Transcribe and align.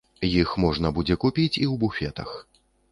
Іх 0.29 0.53
можна 0.63 0.87
будзе 0.95 1.19
купіць 1.25 1.51
і 1.51 1.65
ў 1.71 1.81
буфетах. 1.87 2.37